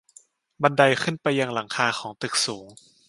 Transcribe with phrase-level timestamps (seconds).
[0.63, 2.67] บันไดขึ้นไปยังหลังคาของตึกสูง